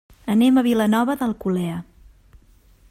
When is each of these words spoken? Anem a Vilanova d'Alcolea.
Anem 0.35 0.55
a 0.57 0.63
Vilanova 0.67 1.17
d'Alcolea. 1.21 1.77